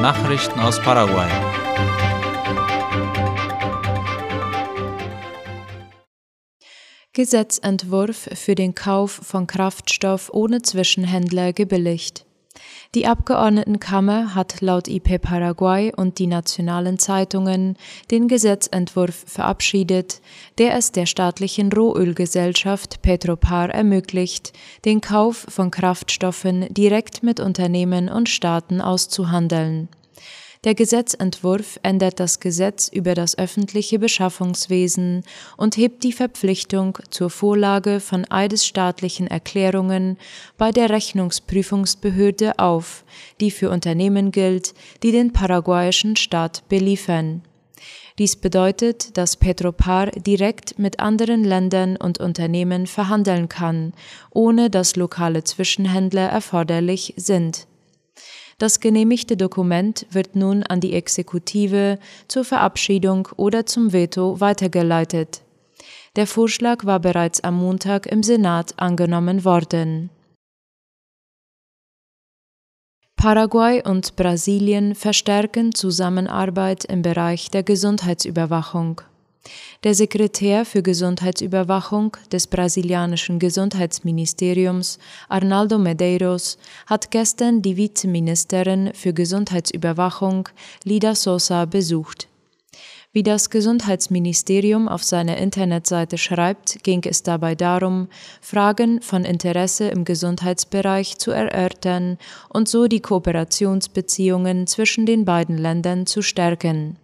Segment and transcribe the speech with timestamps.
[0.00, 1.28] Nachrichten aus Paraguay.
[7.12, 12.24] Gesetzentwurf für den Kauf von Kraftstoff ohne Zwischenhändler gebilligt.
[12.96, 17.76] Die Abgeordnetenkammer hat laut IP Paraguay und die nationalen Zeitungen
[18.10, 20.20] den Gesetzentwurf verabschiedet,
[20.58, 24.52] der es der staatlichen Rohölgesellschaft Petropar ermöglicht,
[24.84, 29.88] den Kauf von Kraftstoffen direkt mit Unternehmen und Staaten auszuhandeln.
[30.62, 35.24] Der Gesetzentwurf ändert das Gesetz über das öffentliche Beschaffungswesen
[35.56, 40.18] und hebt die Verpflichtung zur Vorlage von eidesstaatlichen Erklärungen
[40.58, 43.04] bei der Rechnungsprüfungsbehörde auf,
[43.40, 47.40] die für Unternehmen gilt, die den paraguayischen Staat beliefern.
[48.18, 53.94] Dies bedeutet, dass Petropar direkt mit anderen Ländern und Unternehmen verhandeln kann,
[54.30, 57.66] ohne dass lokale Zwischenhändler erforderlich sind.
[58.60, 65.40] Das genehmigte Dokument wird nun an die Exekutive zur Verabschiedung oder zum Veto weitergeleitet.
[66.14, 70.10] Der Vorschlag war bereits am Montag im Senat angenommen worden.
[73.16, 79.00] Paraguay und Brasilien verstärken Zusammenarbeit im Bereich der Gesundheitsüberwachung.
[79.84, 90.48] Der Sekretär für Gesundheitsüberwachung des brasilianischen Gesundheitsministeriums, Arnaldo Medeiros, hat gestern die Vizeministerin für Gesundheitsüberwachung,
[90.84, 92.28] Lida Sosa, besucht.
[93.12, 98.06] Wie das Gesundheitsministerium auf seiner Internetseite schreibt, ging es dabei darum,
[98.40, 102.18] Fragen von Interesse im Gesundheitsbereich zu erörtern
[102.50, 106.98] und so die Kooperationsbeziehungen zwischen den beiden Ländern zu stärken.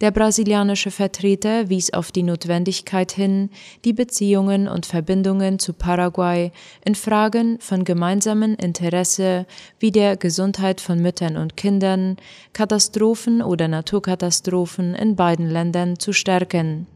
[0.00, 3.50] Der brasilianische Vertreter wies auf die Notwendigkeit hin,
[3.84, 6.52] die Beziehungen und Verbindungen zu Paraguay
[6.86, 9.46] in Fragen von gemeinsamem Interesse
[9.78, 12.16] wie der Gesundheit von Müttern und Kindern,
[12.54, 16.86] Katastrophen oder Naturkatastrophen in beiden Ländern zu stärken.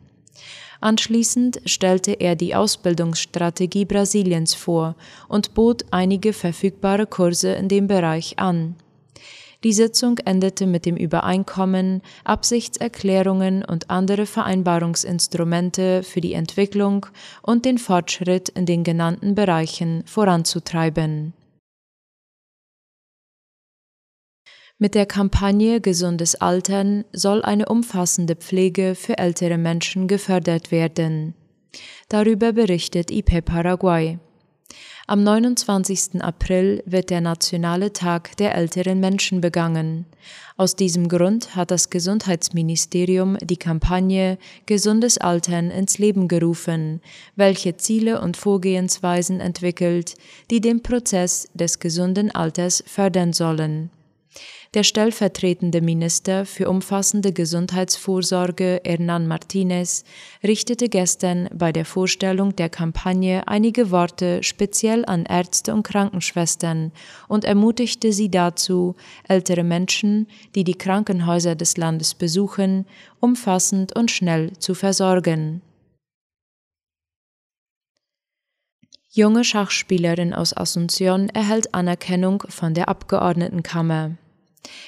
[0.81, 4.97] Anschließend stellte er die Ausbildungsstrategie Brasiliens vor
[5.28, 8.77] und bot einige verfügbare Kurse in dem Bereich an.
[9.65, 17.07] Die Sitzung endete mit dem Übereinkommen, Absichtserklärungen und andere Vereinbarungsinstrumente für die Entwicklung
[17.41, 21.33] und den Fortschritt in den genannten Bereichen voranzutreiben.
[24.77, 31.35] Mit der Kampagne Gesundes Altern soll eine umfassende Pflege für ältere Menschen gefördert werden.
[32.11, 34.19] Darüber berichtet IP Paraguay.
[35.06, 36.22] Am 29.
[36.22, 40.06] April wird der Nationale Tag der älteren Menschen begangen.
[40.56, 47.03] Aus diesem Grund hat das Gesundheitsministerium die Kampagne Gesundes Altern ins Leben gerufen,
[47.37, 50.15] welche Ziele und Vorgehensweisen entwickelt,
[50.50, 53.91] die den Prozess des gesunden Alters fördern sollen.
[54.75, 60.03] Der stellvertretende Minister für umfassende Gesundheitsvorsorge Hernan Martinez
[60.43, 66.91] richtete gestern bei der Vorstellung der Kampagne einige Worte speziell an Ärzte und Krankenschwestern
[67.28, 68.97] und ermutigte sie dazu,
[69.28, 72.87] ältere Menschen, die die Krankenhäuser des Landes besuchen,
[73.21, 75.62] umfassend und schnell zu versorgen.
[79.09, 84.16] Junge Schachspielerin aus Asunción erhält Anerkennung von der Abgeordnetenkammer.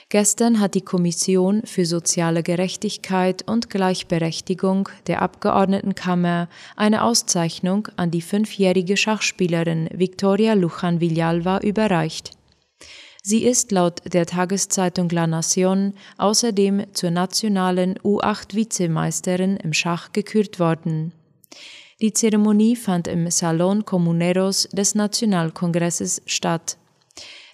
[0.09, 8.23] Gestern hat die Kommission für soziale Gerechtigkeit und Gleichberechtigung der Abgeordnetenkammer eine Auszeichnung an die
[8.23, 12.31] fünfjährige Schachspielerin Victoria Lujan Villalba überreicht.
[13.23, 21.13] Sie ist laut der Tageszeitung La Nación außerdem zur nationalen U8-Vizemeisterin im Schach gekürt worden.
[22.01, 26.77] Die Zeremonie fand im Salon Comuneros des Nationalkongresses statt.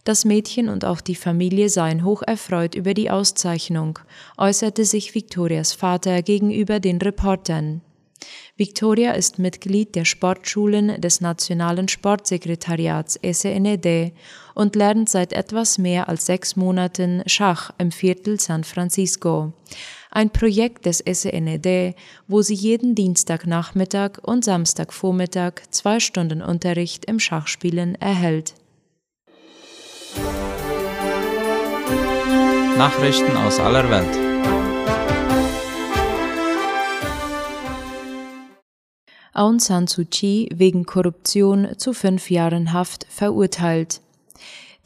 [0.05, 4.01] Das Mädchen und auch die Familie seien hoch erfreut über die Auszeichnung,
[4.37, 7.83] äußerte sich Victorias Vater gegenüber den Reportern.
[8.57, 14.13] Victoria ist Mitglied der Sportschulen des Nationalen Sportsekretariats SNED
[14.55, 19.53] und lernt seit etwas mehr als sechs Monaten Schach im Viertel San Francisco.
[20.11, 21.97] Ein Projekt des SNED,
[22.29, 28.55] wo sie jeden Dienstagnachmittag und Samstagvormittag zwei Stunden Unterricht im Schachspielen erhält.
[32.79, 34.33] Nachrichten aus aller Welt.
[39.35, 44.01] Aung San Suu Kyi wegen Korruption zu fünf Jahren Haft verurteilt.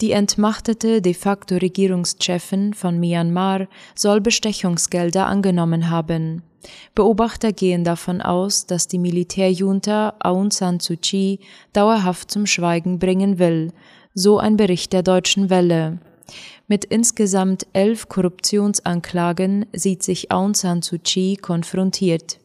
[0.00, 6.42] Die entmachtete de facto Regierungschefin von Myanmar soll Bestechungsgelder angenommen haben.
[6.96, 11.38] Beobachter gehen davon aus, dass die Militärjunta Aung San Suu Kyi
[11.72, 13.72] dauerhaft zum Schweigen bringen will,
[14.12, 16.00] so ein Bericht der Deutschen Welle.
[16.68, 22.38] Mit insgesamt elf Korruptionsanklagen sieht sich Aung San Suu Kyi konfrontiert.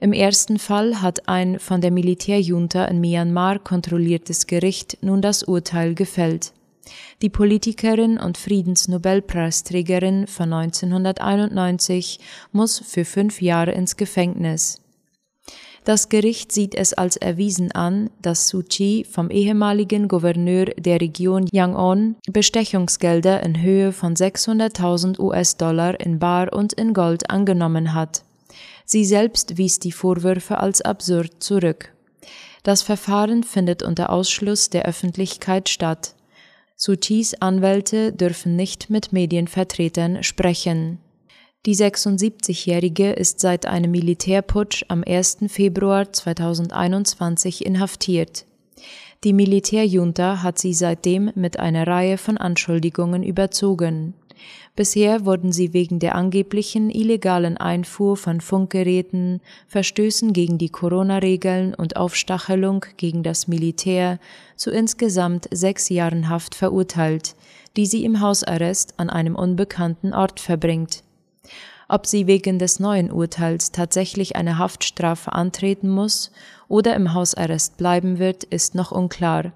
[0.00, 5.94] Im ersten Fall hat ein von der Militärjunta in Myanmar kontrolliertes Gericht nun das Urteil
[5.94, 6.52] gefällt.
[7.22, 12.20] Die Politikerin und Friedensnobelpreisträgerin von 1991
[12.52, 14.83] muss für fünf Jahre ins Gefängnis.
[15.84, 21.46] Das Gericht sieht es als erwiesen an, dass Suu Kyi vom ehemaligen Gouverneur der Region
[21.52, 28.24] Yangon Bestechungsgelder in Höhe von 600.000 US-Dollar in Bar und in Gold angenommen hat.
[28.86, 31.92] Sie selbst wies die Vorwürfe als absurd zurück.
[32.62, 36.14] Das Verfahren findet unter Ausschluss der Öffentlichkeit statt.
[36.76, 40.98] Suu Kyis Anwälte dürfen nicht mit Medienvertretern sprechen.
[41.66, 45.38] Die 76-Jährige ist seit einem Militärputsch am 1.
[45.48, 48.44] Februar 2021 inhaftiert.
[49.24, 54.12] Die Militärjunta hat sie seitdem mit einer Reihe von Anschuldigungen überzogen.
[54.76, 61.96] Bisher wurden sie wegen der angeblichen illegalen Einfuhr von Funkgeräten, Verstößen gegen die Corona-Regeln und
[61.96, 64.18] Aufstachelung gegen das Militär
[64.56, 67.36] zu insgesamt sechs Jahren Haft verurteilt,
[67.78, 71.03] die sie im Hausarrest an einem unbekannten Ort verbringt.
[71.88, 76.32] Ob sie wegen des neuen Urteils tatsächlich eine Haftstrafe antreten muss
[76.68, 79.52] oder im Hausarrest bleiben wird, ist noch unklar.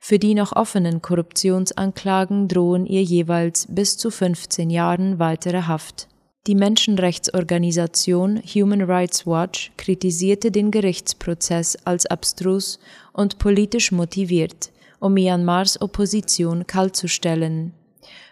[0.00, 6.08] Für die noch offenen Korruptionsanklagen drohen ihr jeweils bis zu 15 Jahren weitere Haft.
[6.46, 12.78] Die Menschenrechtsorganisation Human Rights Watch kritisierte den Gerichtsprozess als abstrus
[13.12, 14.70] und politisch motiviert,
[15.00, 17.74] um Myanmars Opposition kaltzustellen.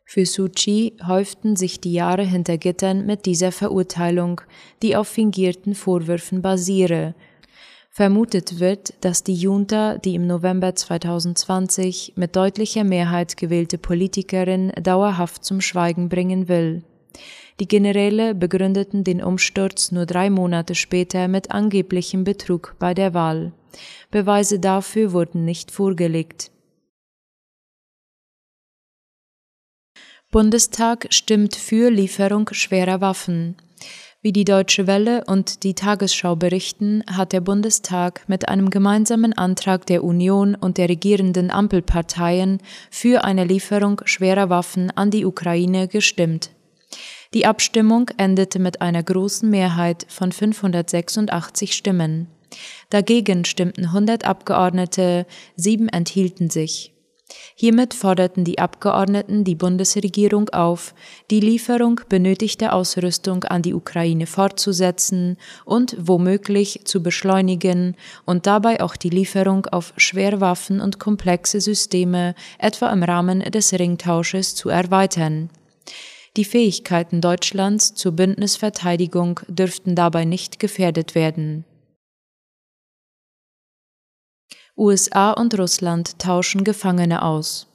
[0.08, 4.41] Für Suu Kyi häuften sich die Jahre hinter Gittern mit dieser Verurteilung,
[4.81, 7.17] die auf fingierten Vorwürfen basiere.
[7.91, 15.44] Vermutet wird, dass die Junta die im November 2020 mit deutlicher Mehrheit gewählte Politikerin dauerhaft
[15.44, 16.85] zum Schweigen bringen will.
[17.59, 23.52] Die Generäle begründeten den Umsturz nur drei Monate später mit angeblichem Betrug bei der Wahl.
[24.12, 26.52] Beweise dafür wurden nicht vorgelegt.
[30.32, 33.56] Bundestag stimmt für Lieferung schwerer Waffen.
[34.23, 39.87] Wie die Deutsche Welle und die Tagesschau berichten, hat der Bundestag mit einem gemeinsamen Antrag
[39.87, 42.58] der Union und der regierenden Ampelparteien
[42.90, 46.50] für eine Lieferung schwerer Waffen an die Ukraine gestimmt.
[47.32, 52.26] Die Abstimmung endete mit einer großen Mehrheit von 586 Stimmen.
[52.90, 55.25] Dagegen stimmten 100 Abgeordnete,
[55.55, 56.95] sieben enthielten sich.
[57.56, 60.94] Hiermit forderten die Abgeordneten die Bundesregierung auf,
[61.31, 67.96] die Lieferung benötigter Ausrüstung an die Ukraine fortzusetzen und womöglich zu beschleunigen
[68.26, 74.55] und dabei auch die Lieferung auf Schwerwaffen und komplexe Systeme etwa im Rahmen des Ringtausches
[74.55, 75.50] zu erweitern.
[76.37, 81.64] Die Fähigkeiten Deutschlands zur Bündnisverteidigung dürften dabei nicht gefährdet werden.
[84.78, 87.67] USA und Russland tauschen Gefangene aus.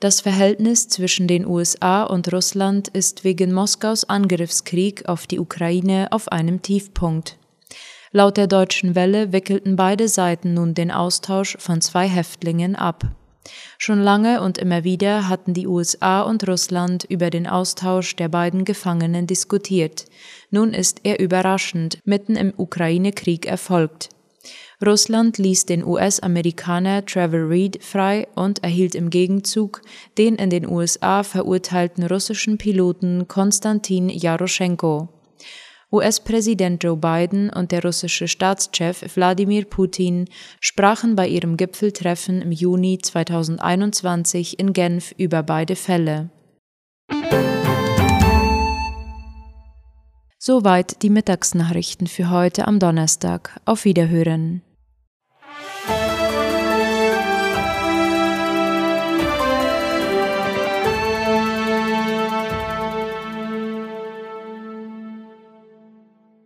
[0.00, 6.30] Das Verhältnis zwischen den USA und Russland ist wegen Moskaus Angriffskrieg auf die Ukraine auf
[6.30, 7.38] einem Tiefpunkt.
[8.12, 13.04] Laut der deutschen Welle wickelten beide Seiten nun den Austausch von zwei Häftlingen ab.
[13.78, 18.64] Schon lange und immer wieder hatten die USA und Russland über den Austausch der beiden
[18.64, 20.04] Gefangenen diskutiert.
[20.50, 24.13] Nun ist er überraschend mitten im Ukraine-Krieg erfolgt.
[24.86, 29.80] Russland ließ den US-Amerikaner Trevor Reed frei und erhielt im Gegenzug
[30.18, 35.08] den in den USA verurteilten russischen Piloten Konstantin Jaroschenko.
[35.92, 40.28] US-Präsident Joe Biden und der russische Staatschef Wladimir Putin
[40.60, 46.30] sprachen bei ihrem Gipfeltreffen im Juni 2021 in Genf über beide Fälle.
[50.38, 53.60] Soweit die Mittagsnachrichten für heute am Donnerstag.
[53.64, 54.62] Auf Wiederhören.